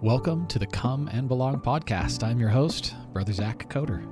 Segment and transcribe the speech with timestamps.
[0.00, 2.22] Welcome to the Come and Belong podcast.
[2.22, 4.06] I'm your host, Brother Zach Coder.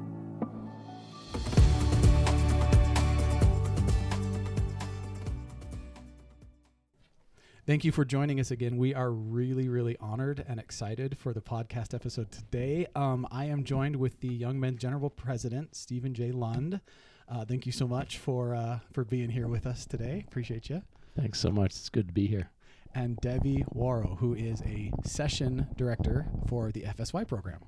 [7.67, 8.77] Thank you for joining us again.
[8.77, 12.87] We are really, really honored and excited for the podcast episode today.
[12.95, 16.31] Um, I am joined with the Young Men's General President, Steven J.
[16.31, 16.81] Lund.
[17.29, 20.25] Uh, thank you so much for uh, for being here with us today.
[20.29, 20.83] Appreciate you.
[21.17, 21.73] Thanks so much.
[21.73, 22.51] It's good to be here.
[22.97, 27.59] And Debbie Warrow, who is a session director for the FSY program.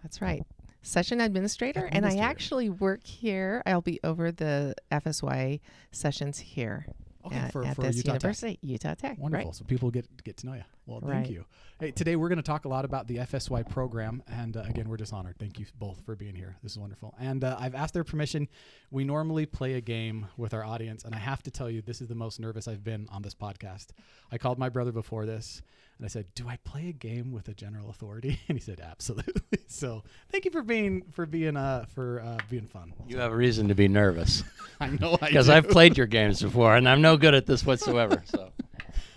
[0.00, 0.44] That's right.
[0.82, 3.64] Session administrator, and I actually work here.
[3.66, 5.58] I'll be over the FSY
[5.90, 6.86] sessions here
[7.26, 8.58] Okay, at, for, at for this Utah Tech.
[8.62, 9.18] Utah Tech.
[9.18, 9.48] Wonderful.
[9.48, 9.56] Right?
[9.56, 10.62] So people get get to know you.
[10.86, 11.30] Well, thank Right.
[11.30, 11.44] you.
[11.80, 14.88] Hey, today we're going to talk a lot about the FSY program, and uh, again,
[14.88, 15.36] we're just honored.
[15.38, 16.56] Thank you both for being here.
[16.62, 17.14] This is wonderful.
[17.20, 18.48] And uh, I've asked their permission.
[18.90, 22.00] We normally play a game with our audience, and I have to tell you, this
[22.00, 23.88] is the most nervous I've been on this podcast.
[24.32, 25.60] I called my brother before this,
[25.98, 28.80] and I said, "Do I play a game with a general authority?" And he said,
[28.80, 32.94] "Absolutely." so thank you for being for being uh for uh, being fun.
[33.08, 34.44] You have a reason to be nervous
[34.80, 35.48] I know I because.
[35.50, 38.22] I've played your games before, and I'm no good at this whatsoever.
[38.26, 38.50] So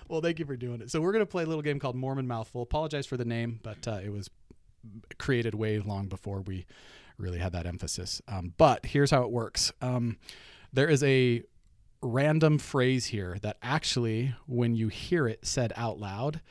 [0.09, 0.89] Well, thank you for doing it.
[0.89, 2.63] So we're going to play a little game called Mormon Mouthful.
[2.63, 4.29] Apologize for the name, but uh, it was
[5.19, 6.65] created way long before we
[7.17, 8.21] really had that emphasis.
[8.27, 9.71] Um, but here's how it works.
[9.81, 10.17] Um,
[10.73, 11.43] there is a
[12.01, 16.41] random phrase here that actually, when you hear it said out loud,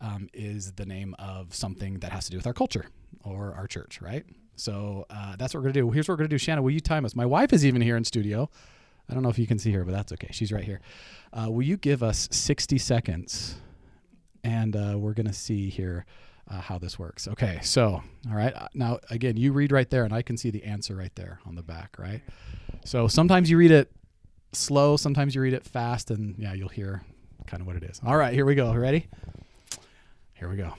[0.00, 2.86] um, is the name of something that has to do with our culture
[3.24, 4.24] or our church, right?
[4.56, 5.90] So uh, that's what we're gonna do.
[5.90, 6.38] Here's what we're gonna do.
[6.38, 7.14] Shannon, will you time us?
[7.14, 8.48] My wife is even here in studio.
[9.12, 10.28] I don't know if you can see her, but that's okay.
[10.32, 10.80] She's right here.
[11.34, 13.56] Uh, will you give us 60 seconds?
[14.42, 16.06] And uh, we're going to see here
[16.50, 17.28] uh, how this works.
[17.28, 18.54] Okay, so, all right.
[18.54, 21.38] Uh, Now, again, you read right there, and I can see the answer right there
[21.46, 22.22] on the back, right?
[22.86, 23.92] So sometimes you read it
[24.52, 27.02] slow, sometimes you read it fast, and yeah, you'll hear
[27.46, 28.00] kind of what it is.
[28.04, 28.74] All right, here we go.
[28.74, 29.08] Ready?
[30.34, 30.72] Here we go.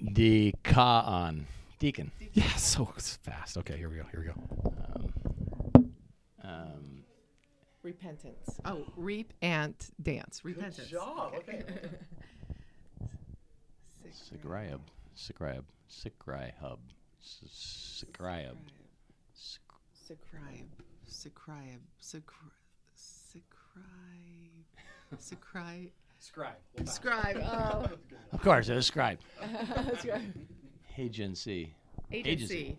[0.00, 1.46] the ka on
[1.78, 2.10] deacon.
[2.32, 3.56] Yeah, so fast.
[3.58, 4.04] Okay, here we go.
[4.12, 4.74] Here we go.
[6.48, 7.04] Um,
[7.82, 8.58] Repentance.
[8.64, 10.40] Oh, reap and dance.
[10.44, 10.90] Repentance.
[10.90, 11.62] Good Okay.
[14.10, 14.80] Sigrayab,
[15.16, 16.78] Sigrayab, Sigrayhub,
[17.22, 18.56] Sigrayab.
[19.34, 20.66] Scribe.
[21.06, 21.80] Scribe.
[21.98, 22.24] Scribe.
[25.18, 25.90] Scribe.
[26.18, 26.56] Scribe.
[26.84, 26.88] Scribe.
[26.88, 27.36] Scribe.
[27.44, 27.86] Oh.
[28.32, 29.18] Of course, it was scribe.
[29.98, 30.22] Scribe.
[30.98, 31.74] Agency.
[32.12, 32.76] Agency.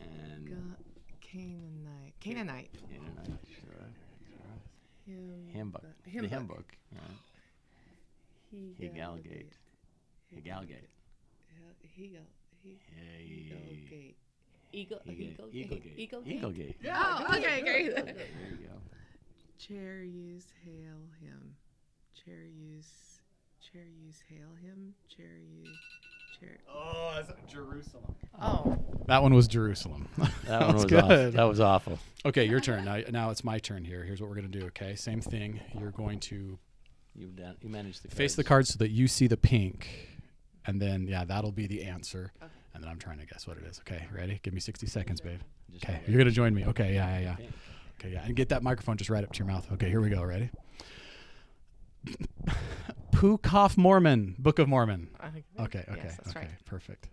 [0.00, 0.76] And Ga-
[2.24, 2.70] Canaanite.
[2.88, 3.14] Canaanite.
[3.24, 3.84] Canaanite, sure,
[4.28, 4.56] sure.
[5.06, 5.84] Hymn- hymn book.
[6.06, 6.56] hymn the hymn book.
[6.56, 6.76] book.
[6.92, 7.18] Right.
[8.80, 9.52] Hegalgate.
[10.34, 10.88] Hegalgate.
[11.96, 12.26] Hegel.
[12.62, 13.26] He- Hey.
[13.28, 14.16] Eaglegate.
[14.72, 15.00] Eagle.
[15.06, 15.98] Eagle- Eaglegate.
[15.98, 16.26] Eaglegate.
[16.26, 16.76] Eaglegate.
[16.94, 17.94] Oh, okay, great.
[17.94, 18.16] There
[18.50, 18.80] you go.
[19.58, 20.02] Chair
[20.64, 21.56] hail him.
[22.24, 23.20] Chair use.
[24.28, 24.94] Hail him.
[25.14, 25.38] Chair
[26.40, 26.58] use.
[26.72, 28.14] Oh, that's Jerusalem.
[28.40, 28.76] Oh.
[29.06, 30.08] That one was Jerusalem.
[30.46, 31.02] That one was good.
[31.04, 31.30] awful.
[31.30, 31.98] That was awful.
[32.26, 32.84] Okay, your turn.
[32.84, 34.02] Now, now it's my turn here.
[34.04, 34.94] Here's what we're going to do, okay?
[34.94, 35.60] Same thing.
[35.78, 36.58] You're going to
[37.16, 37.56] You've done.
[37.62, 38.68] You managed the face the cards.
[38.68, 39.88] cards so that you see the pink.
[40.66, 42.32] And then, yeah, that'll be the answer.
[42.42, 42.50] Okay.
[42.74, 43.78] And then I'm trying to guess what it is.
[43.80, 44.40] Okay, ready?
[44.42, 45.40] Give me 60 seconds, babe.
[45.72, 46.64] Just Okay, you're going to join me.
[46.66, 47.34] Okay, yeah, yeah, yeah.
[47.36, 47.50] pink.
[48.00, 48.24] Okay, yeah.
[48.24, 49.66] And get that microphone just right up to your mouth.
[49.72, 50.22] Okay, here we go.
[50.24, 50.50] Ready?
[53.24, 55.08] Pukoff Mormon, Book of Mormon.
[55.24, 56.48] Okay, okay, Yes, okay, right.
[56.66, 57.08] perfect.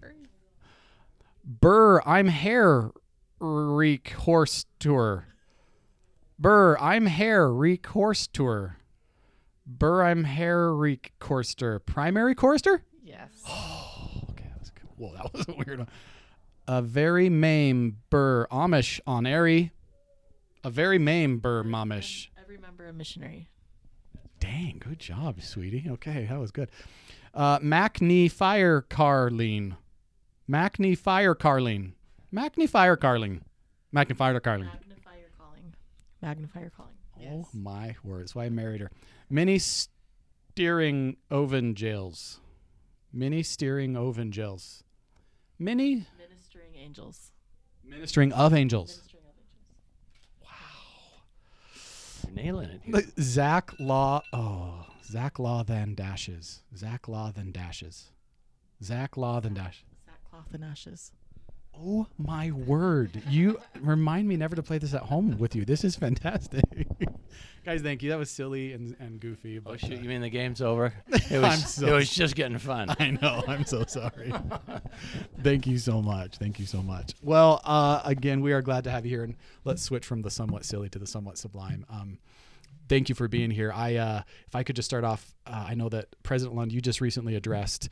[0.00, 0.14] Sorry.
[1.44, 2.90] Burr, I'm hair
[3.40, 5.26] reek horse tour.
[6.38, 8.78] Burr, I'm hair reek horse tour.
[9.66, 11.78] Burr, I'm hair reek chorister.
[11.80, 12.84] Primary chorister?
[13.04, 13.28] Yes.
[13.46, 14.88] Oh, Okay, that was good.
[14.96, 15.88] Whoa, that was a weird one.
[16.66, 19.72] A very mame burr Amish on airy.
[20.64, 22.28] A very mame burr mamish.
[22.38, 23.48] I remember a missionary.
[24.58, 25.86] Dang, good job, sweetie.
[25.88, 26.68] Okay, that was good.
[27.32, 29.76] Uh, Macney Fire Carline.
[30.50, 31.94] Macney Fire Carline.
[32.34, 33.42] Macney Fire Carline.
[33.94, 34.68] Macney Fire Carline.
[34.72, 35.74] Magnifier calling.
[36.20, 36.94] Magnifier calling.
[37.30, 38.22] Oh my word.
[38.22, 38.90] That's why I married her.
[39.30, 42.40] Mini steering oven jails.
[43.12, 44.82] Mini steering oven jails.
[45.60, 47.30] Mini Ministering angels.
[47.84, 48.88] ministering of angels.
[48.88, 49.48] Ministering of angels.
[52.34, 52.80] You're nailing it.
[52.84, 52.94] here.
[52.94, 54.22] Like, Zach Law.
[54.32, 56.62] Oh, Zach Law then dashes.
[56.76, 58.10] Zach Law then dashes.
[58.82, 59.84] Zach Law then dash.
[60.06, 61.12] Sackcloth and ashes.
[61.80, 63.22] Oh my word.
[63.28, 65.64] You remind me never to play this at home with you.
[65.64, 66.64] This is fantastic.
[67.64, 68.10] Guys, thank you.
[68.10, 69.58] That was silly and, and goofy.
[69.58, 69.98] But Oh shoot!
[69.98, 70.92] uh, You mean the game's over?
[71.30, 71.74] It was.
[71.74, 72.88] so it was just getting fun.
[72.98, 73.44] I know.
[73.46, 74.32] I'm so sorry.
[75.42, 76.36] Thank you so much.
[76.38, 77.12] Thank you so much.
[77.22, 80.30] Well, uh, again, we are glad to have you here, and let's switch from the
[80.30, 81.84] somewhat silly to the somewhat sublime.
[81.90, 82.18] Um,
[82.88, 83.72] thank you for being here.
[83.72, 86.80] I, uh, if I could just start off, uh, I know that President Lund, you
[86.80, 87.88] just recently addressed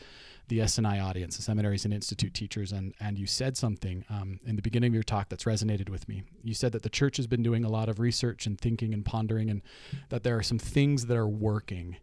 [0.48, 4.56] the S&I audience, the seminaries and institute teachers, and and you said something um, in
[4.56, 6.22] the beginning of your talk that's resonated with me.
[6.42, 9.04] You said that the church has been doing a lot of research and thinking and
[9.04, 9.62] pondering, and
[10.08, 11.96] that there are some things that are working,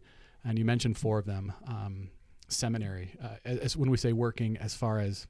[0.44, 1.52] and you mentioned four of them.
[1.66, 2.10] Um,
[2.48, 5.26] seminary, uh, as when we say working, as far as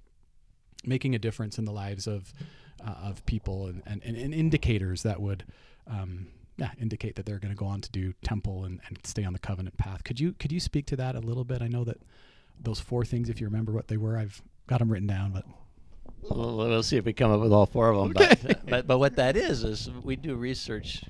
[0.85, 2.33] making a difference in the lives of
[2.85, 5.45] uh, of people and, and, and indicators that would
[5.87, 9.25] um, yeah, indicate that they're going to go on to do temple and, and stay
[9.25, 10.05] on the covenant path.
[10.05, 11.63] Could you could you speak to that a little bit?
[11.63, 12.01] I know that
[12.61, 15.45] those four things, if you remember what they were, I've got them written down, but
[16.23, 18.13] Well, we'll see if we come up with all four of them.
[18.13, 21.05] But, uh, but but what that is is we do research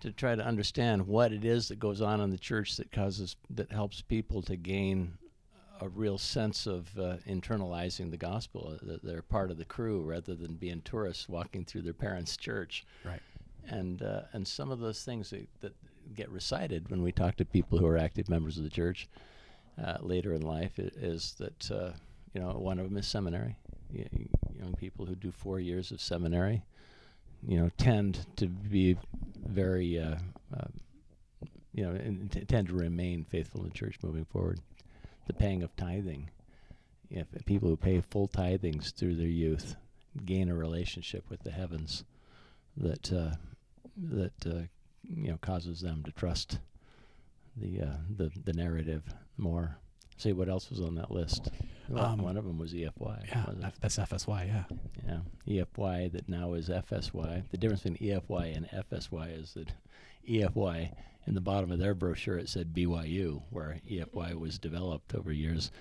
[0.00, 3.36] to try to understand what it is that goes on in the church that causes
[3.50, 5.18] that helps people to gain
[5.82, 10.34] a real sense of uh, internalizing the gospel that they're part of the crew rather
[10.34, 12.84] than being tourists walking through their parents' church.
[13.04, 13.20] right.
[13.68, 15.74] And uh, and some of those things that, that
[16.14, 19.08] get recited when we talk to people who are active members of the church
[19.82, 21.90] uh, later in life is that uh,
[22.34, 23.56] you know one of them is seminary.
[23.92, 26.62] Young people who do four years of seminary,
[27.46, 28.96] you know, tend to be
[29.44, 30.16] very uh,
[30.56, 30.68] uh,
[31.72, 31.98] you know
[32.30, 34.60] t- tend to remain faithful in the church moving forward.
[35.26, 36.30] The paying of tithing.
[37.10, 39.76] If people who pay full tithings through their youth
[40.24, 42.04] gain a relationship with the heavens
[42.76, 43.32] that uh,
[43.96, 44.62] that uh,
[45.08, 46.58] you know causes them to trust
[47.56, 49.02] the uh, the the narrative
[49.36, 49.76] more.
[50.18, 51.48] See what else was on that list?
[51.88, 53.26] Well, Um, one of them was EFY.
[53.26, 53.46] Yeah.
[53.64, 54.46] F- that's FSY.
[54.46, 54.64] Yeah,
[55.46, 57.42] Yeah, EFY that now is FSY.
[57.50, 59.72] The difference between EFY and FSY is that
[60.28, 60.92] EFY
[61.26, 65.72] in the bottom of their brochure it said BYU, where EFY was developed over years.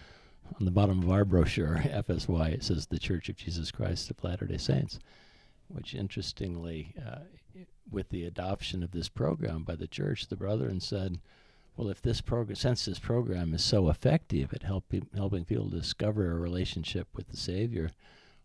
[0.60, 4.24] On the bottom of our brochure, FSY, it says the Church of Jesus Christ of
[4.24, 4.98] Latter-day Saints,
[5.68, 7.20] which interestingly, uh,
[7.92, 11.20] with the adoption of this program by the church, the brethren said,
[11.78, 16.32] well, if this program, since this program is so effective at helping helping people discover
[16.32, 17.90] a relationship with the Savior,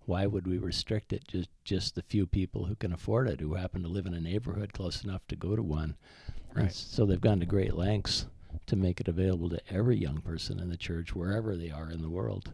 [0.06, 3.54] why would we restrict it just just the few people who can afford it, who
[3.54, 5.96] happen to live in a neighborhood close enough to go to one?
[6.54, 6.72] And Right.
[6.72, 8.26] so they've gone to great lengths
[8.66, 12.02] to make it available to every young person in the church, wherever they are in
[12.02, 12.50] the world.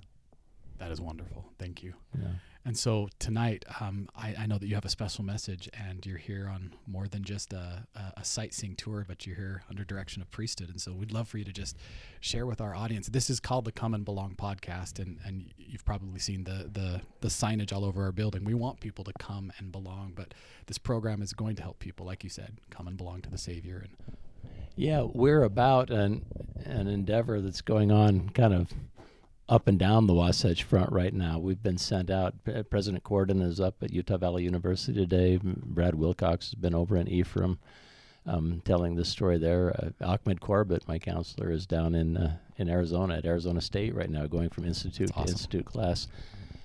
[0.78, 1.52] that is wonderful.
[1.60, 1.94] Thank you.
[2.20, 2.32] Yeah.
[2.64, 6.16] And so tonight, um, I, I know that you have a special message, and you're
[6.18, 7.84] here on more than just a,
[8.16, 10.70] a, sightseeing tour, but you're here under direction of priesthood.
[10.70, 11.76] And so we'd love for you to just
[12.20, 13.08] share with our audience.
[13.08, 17.00] This is called the Come and Belong podcast, and, and you've probably seen the, the
[17.20, 18.44] the signage all over our building.
[18.44, 20.32] We want people to come and belong, but
[20.66, 23.38] this program is going to help people, like you said, come and belong to the
[23.38, 23.84] Savior.
[23.84, 24.16] And
[24.76, 26.24] Yeah, we're about an
[26.64, 28.68] an endeavor that's going on kind of
[29.52, 31.38] up and down the Wasatch Front right now.
[31.38, 32.34] We've been sent out.
[32.70, 35.38] President Cordon is up at Utah Valley University today.
[35.42, 37.58] Brad Wilcox has been over in Ephraim
[38.24, 39.92] um, telling the story there.
[40.00, 44.08] Uh, Ahmad Corbitt, my counselor, is down in uh, in Arizona at Arizona State right
[44.08, 45.26] now, going from institute awesome.
[45.26, 46.08] to institute class,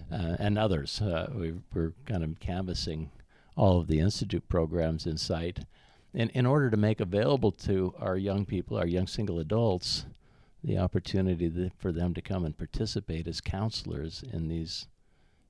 [0.09, 1.01] uh, and others.
[1.01, 3.11] Uh, we, we're kind of canvassing
[3.57, 5.59] all of the institute programs in sight
[6.13, 10.05] in, in order to make available to our young people, our young single adults,
[10.63, 14.87] the opportunity for them to come and participate as counselors in these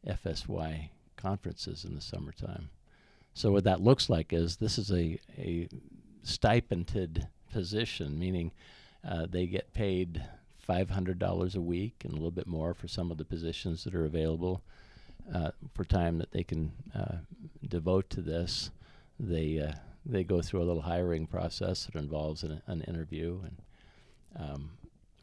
[0.06, 2.69] FSY conferences in the summertime.
[3.33, 5.68] So what that looks like is this is a, a
[6.24, 8.51] stipended position, meaning
[9.07, 10.24] uh, they get paid
[10.67, 14.05] $500 a week and a little bit more for some of the positions that are
[14.05, 14.62] available
[15.34, 17.17] uh, for time that they can uh,
[17.67, 18.72] devote to this.
[19.20, 19.74] They uh,
[20.05, 23.62] they go through a little hiring process that involves an, an interview, and
[24.39, 24.72] um,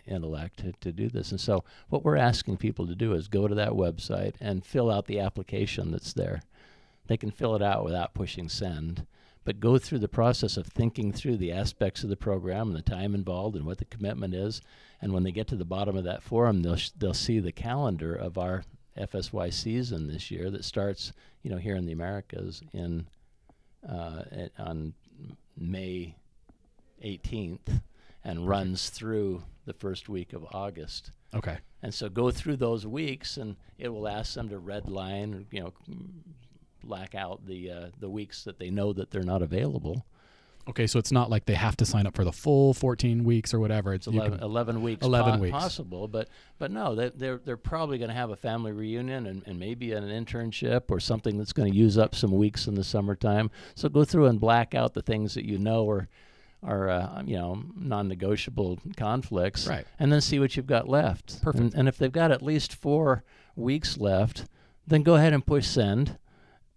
[0.05, 1.31] intellect to, to do this.
[1.31, 4.91] And so, what we're asking people to do is go to that website and fill
[4.91, 6.41] out the application that's there.
[7.07, 9.05] They can fill it out without pushing send,
[9.43, 12.81] but go through the process of thinking through the aspects of the program and the
[12.81, 14.61] time involved and what the commitment is.
[15.01, 17.51] And when they get to the bottom of that forum, they'll sh- they'll see the
[17.51, 18.63] calendar of our
[18.97, 21.11] FSY season this year that starts,
[21.43, 23.05] you know, here in the Americas in
[23.87, 24.23] uh,
[24.57, 24.93] on
[25.57, 26.15] May
[27.03, 27.81] 18th
[28.23, 31.11] and runs through the first week of August.
[31.33, 31.57] Okay.
[31.83, 35.43] And so go through those weeks, and it will ask them to red line, or,
[35.51, 35.73] you know,
[36.83, 40.05] black out the uh, the weeks that they know that they're not available.
[40.67, 43.53] Okay, so it's not like they have to sign up for the full 14 weeks
[43.53, 43.93] or whatever.
[43.93, 45.51] It's It's 11, can- 11 weeks, 11 po- weeks.
[45.51, 49.43] possible, but but no, they, they're they're probably going to have a family reunion and,
[49.45, 52.83] and maybe an internship or something that's going to use up some weeks in the
[52.83, 53.51] summertime.
[53.75, 56.07] So go through and black out the things that you know are
[56.65, 59.85] are uh, you know non-negotiable conflicts, Right.
[59.99, 61.41] And then see what you've got left.
[61.41, 61.61] Perfect.
[61.63, 63.23] And, and if they've got at least four
[63.55, 64.45] weeks left,
[64.87, 66.17] then go ahead and push send.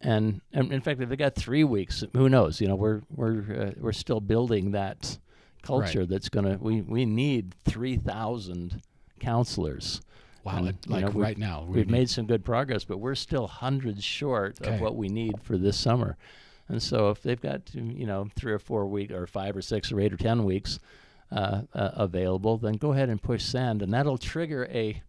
[0.01, 2.61] And, and in fact, if they've got three weeks, who knows?
[2.61, 5.19] You know, we're we're uh, we're still building that
[5.63, 6.57] culture that's going to.
[6.63, 8.81] We we need three thousand
[9.19, 10.01] counselors.
[10.45, 11.65] wow, and, like, know, right now.
[11.67, 14.75] we We've need- made some good progress, but we're still hundreds short Okay.
[14.75, 16.17] of what we need for this summer.
[16.69, 19.91] And so, if they've got you know three or four weeks, or five or six
[19.91, 20.79] or eight or ten weeks
[21.33, 25.03] uh, uh, available, then go ahead and push send, and that'll trigger a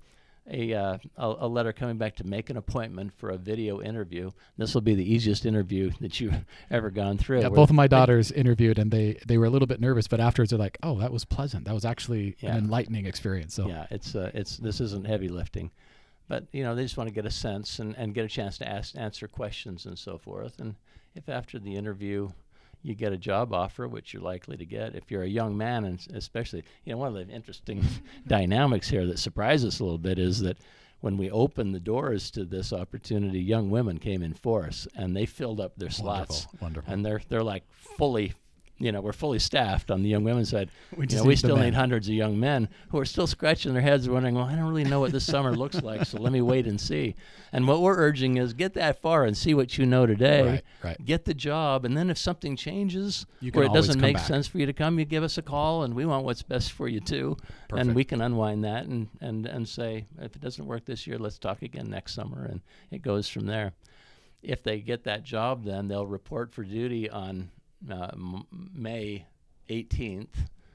[0.52, 4.32] a, uh, a a letter coming back to make an appointment for a video interview.
[4.58, 6.34] This will be the easiest interview that you've
[6.72, 7.42] ever gone through.
[7.42, 10.20] Yeah, both of my daughters interviewed and they they were a little bit nervous, but
[10.20, 11.66] afterwards they're like, "Oh, that was pleasant.
[11.66, 12.54] That was actually Yeah.
[12.54, 15.72] an enlightening experience." So Yeah, it's uh, it's this isn't heavy lifting,
[16.30, 18.58] but you know they just want to get a sense and, and get a chance
[18.60, 20.60] to ask answer questions and so forth.
[20.60, 20.76] And
[21.16, 22.30] if after the interview
[22.82, 25.84] you get a job offer, which you're likely to get, if you're a young man,
[25.84, 27.84] and especially you know one of the interesting
[28.28, 30.58] dynamics here that surprised us a little bit is that
[31.02, 35.26] when we opened the doors to this opportunity, young women came in force and they
[35.26, 36.94] filled up their slots, wonderful, wonderful.
[36.94, 37.64] and they're they're like
[37.98, 38.34] fully.
[38.80, 40.70] You know, we're fully staffed on the young women's side.
[40.96, 43.74] We You know, we need still need hundreds of young men who are still scratching
[43.74, 46.32] their heads, wondering, "Well, I don't really know what this summer looks like, so let
[46.32, 47.16] me wait and see."
[47.52, 50.44] And what we're urging is get that far and see what you know today.
[50.44, 51.06] Right, right.
[51.06, 54.26] Get the job, and then if something changes where it doesn't make back.
[54.26, 56.72] sense for you to come, you give us a call, and we want what's best
[56.72, 57.36] for you too.
[57.68, 57.88] Perfect.
[57.88, 61.20] And we can unwind that and and and say, if it doesn't work this year,
[61.20, 63.74] let's talk again next summer, and it goes from there.
[64.42, 67.52] If they get that job, then they'll report for duty on
[67.90, 69.26] uh, m- May
[69.70, 70.28] 18th.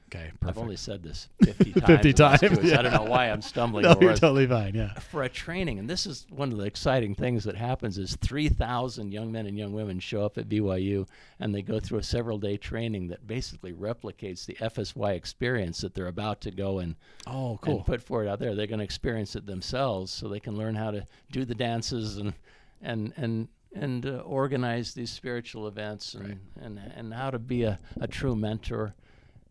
[0.09, 1.85] okay, I've only said this 50 times.
[1.87, 2.73] 50 in the last two times, weeks.
[2.77, 4.17] I don't know why I'm stumbling no, you're it.
[4.17, 4.73] totally fine.
[4.73, 4.93] Yeah.
[5.11, 9.11] For a training, and this is one of the exciting things that happens is 3,000
[9.11, 11.07] young men and young women show up at BYU
[11.39, 15.93] and they go through a several day training that basically replicates the FSY experience that
[15.93, 16.95] they're about to go and,
[17.27, 17.77] Oh, cool.
[17.77, 18.55] and put forward out there.
[18.55, 22.17] They're going to experience it themselves so they can learn how to do the dances
[22.17, 22.33] and
[22.81, 26.37] and and and uh, organize these spiritual events and, Right.
[26.61, 28.93] and and how to be a, a true mentor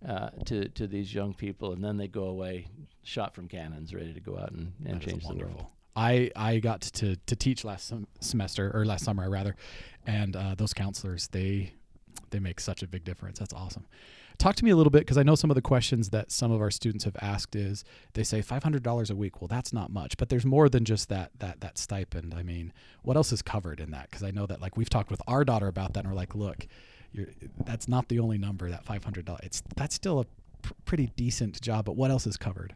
[0.06, 2.66] uh, to to these young people, and then they go away
[3.02, 5.66] shot from cannons, ready to go out and, and That change the world.
[5.96, 9.54] I I got to to teach last sem- semester or last summer rather,
[10.06, 11.72] and uh, those counselors they
[12.34, 13.38] they make such a big difference.
[13.38, 13.86] That's awesome.
[14.38, 16.50] Talk to me a little bit because I know some of the questions that some
[16.50, 19.40] of our students have asked is they say five hundred dollars a week.
[19.40, 22.34] Well, that's not much, but there's more than just that that that stipend.
[22.34, 22.72] I mean,
[23.02, 24.10] what else is covered in that?
[24.10, 26.34] Because I know that like we've talked with our daughter about that, and we're like,
[26.34, 26.66] look,
[27.12, 27.28] you're,
[27.64, 28.68] that's not the only number.
[28.68, 29.42] That five hundred dollars.
[29.44, 30.26] It's that's still a
[30.62, 32.74] pr- pretty decent job, but what else is covered?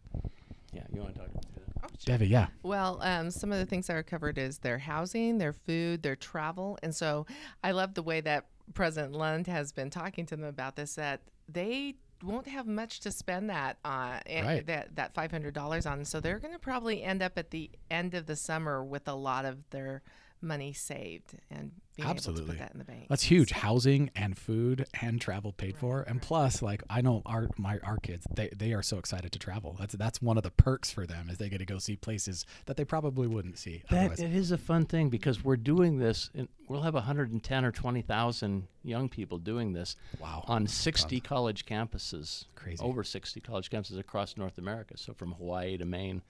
[0.72, 1.62] Yeah, you want to talk about that?
[1.82, 2.14] Oh, sure.
[2.14, 2.48] Debbie, yeah.
[2.62, 6.16] Well, um, some of the things that are covered is their housing, their food, their
[6.16, 7.26] travel, and so
[7.64, 8.44] I love the way that
[8.74, 10.94] President Lund has been talking to them about this.
[10.94, 14.66] That they won't have much to spend that uh, eh, Right.
[14.66, 17.70] that that five hundred dollars on, so they're going to probably end up at the
[17.90, 20.02] end of the summer with a lot of their
[20.40, 22.46] money saved and being able to Absolutely.
[22.54, 23.06] put that in the bank.
[23.08, 23.50] That's huge.
[23.50, 27.96] Housing and food and travel paid for, and plus, like I know our my our
[27.98, 29.76] kids, they they are so excited to travel.
[29.78, 32.46] That's that's one of the perks for them is they get to go see places
[32.66, 34.20] that they probably wouldn't see That otherwise.
[34.20, 36.30] it is a fun thing because we're doing this.
[36.34, 40.44] In, we'll have 110 or 20,000 young people doing this Wow.
[40.46, 42.44] on 60 college campuses.
[42.54, 42.82] Crazy.
[42.82, 44.96] Over 60 college campuses across North America.
[44.96, 46.22] So from Hawaii to Maine, w-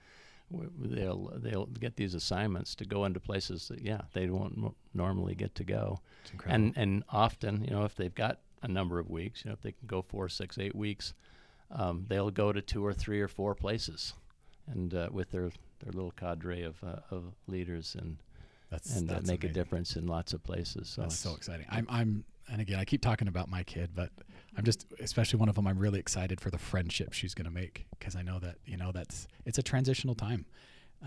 [0.51, 5.35] they'll they'll get these assignments to go into places that yeah they won't mo- normally
[5.35, 6.65] get to go, It's incredible.
[6.65, 9.61] and and often you know if they've got a number of weeks, you know if
[9.61, 11.13] they can go four, six, eight weeks,
[11.71, 14.13] um, they'll go to two or three or four places,
[14.67, 18.17] and uh, with their their little cadre of uh, of leaders and
[18.69, 20.89] that's and uh, that's make a difference in lots of places.
[20.89, 21.65] So That's so exciting.
[21.69, 24.11] I'm, I'm, and again, I keep talking about my kid, but
[24.57, 27.51] I'm just, especially one of them, I'm really excited for the friendship she's going to
[27.51, 30.45] make because I know that, you know, that's, it's a transitional time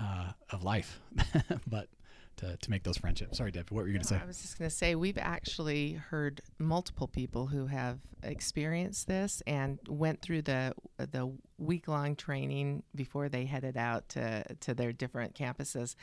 [0.01, 1.01] uh, of life,
[1.67, 1.89] but
[2.37, 3.39] to, to make those friendships.
[3.39, 4.21] Sorry, Deb, what were you going to say?
[4.23, 9.43] I was just going to say we've actually heard multiple people who have experienced this
[9.47, 14.93] and went through the the week long training before they headed out to to their
[14.93, 15.95] different campuses.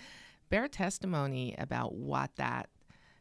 [0.49, 2.69] Bear testimony about what that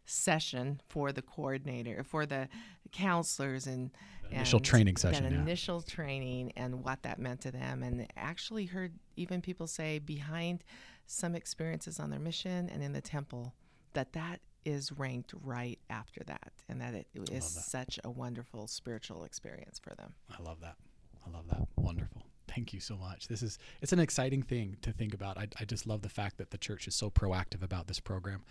[0.06, 2.48] session for the coordinator, for the
[2.92, 3.90] counselors and
[4.30, 5.40] Initial and training that session, yeah.
[5.40, 10.64] initial training and what that meant to them and actually heard even people say behind
[11.07, 13.54] some experiences on their mission and in the temple
[13.95, 17.62] that that is ranked right after that and that it is that.
[17.62, 20.76] such a wonderful spiritual experience for them I love that.
[21.26, 21.66] I love that.
[21.76, 22.23] Wonderful.
[22.49, 23.28] Thank you so much.
[23.28, 25.37] This is it's an exciting thing to think about.
[25.38, 28.42] I, I just love the fact that the church is so proactive about this program,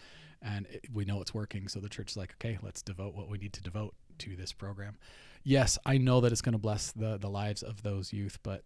[0.41, 1.67] and it, we know it's working.
[1.67, 4.53] So the church is like, okay, let's devote what we need to devote to this
[4.53, 4.97] program.
[5.43, 8.63] Yes, I know that it's going to bless the the lives of those youth, but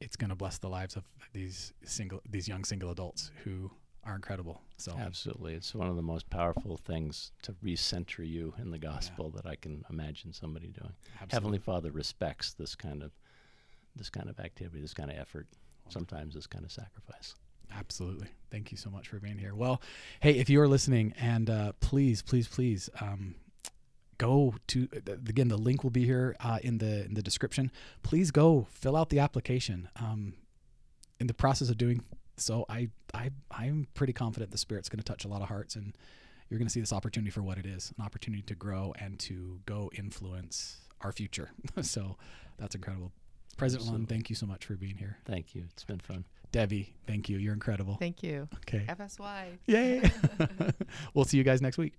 [0.00, 3.70] it's going to bless the lives of these single these young single adults who
[4.04, 4.62] are incredible.
[4.76, 5.54] So Absolutely.
[5.54, 9.56] It's one of the most powerful things to recenter you in the gospel that I
[9.56, 10.92] can imagine somebody doing.
[11.14, 11.34] absolutely.
[11.34, 13.10] Heavenly Father respects this kind of
[13.96, 15.48] this kind of activity, this kind of effort,
[15.88, 17.34] sometimes this kind of sacrifice.
[17.74, 18.28] Absolutely.
[18.50, 19.54] Thank you so much for being here.
[19.54, 19.80] Well,
[20.20, 23.34] hey, if you are listening, and uh, please, please, please, um,
[24.18, 24.88] go to
[25.28, 25.48] again.
[25.48, 27.70] The link will be here uh, in the in the description.
[28.02, 29.88] Please go fill out the application.
[29.96, 30.34] Um,
[31.18, 32.04] in the process of doing
[32.36, 35.76] so, I I I'm pretty confident the Spirit's going to touch a lot of hearts,
[35.76, 35.96] and
[36.48, 39.18] you're going to see this opportunity for what it is an opportunity to grow and
[39.20, 41.50] to go influence our future.
[41.82, 42.16] so
[42.58, 43.12] that's incredible.
[43.56, 45.16] President Lund, thank you so much for being here.
[45.24, 45.64] Thank you.
[45.72, 46.24] It's been fun.
[46.52, 47.38] Debbie, thank you.
[47.38, 47.96] You're incredible.
[47.98, 48.84] thank you Okay.
[48.88, 50.10] fsy Yay.
[51.14, 51.94] we'll see you guys next week.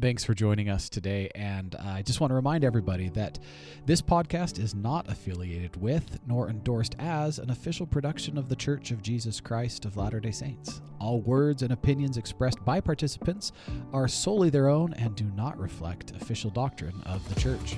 [0.00, 1.28] Thanks for joining us today.
[1.34, 3.40] And I just want to remind everybody that
[3.84, 8.92] this podcast is not affiliated with nor endorsed as an official production of The Church
[8.92, 10.82] of Jesus Christ of Latter day Saints.
[11.00, 13.50] All words and opinions expressed by participants
[13.92, 17.76] are solely their own and do not reflect official doctrine of the church.